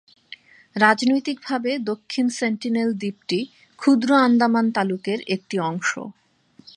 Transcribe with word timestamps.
রাজনৈতিকভাবে, 0.75 1.71
দক্ষিণ 1.81 2.25
সেন্টিনেল 2.39 2.89
দ্বীপটি 2.93 3.39
ক্ষুদ্র 3.79 4.09
আন্দামান 4.21 4.65
তালুকের 4.71 5.19
একটি 5.27 5.55
অংশ। 5.61 5.89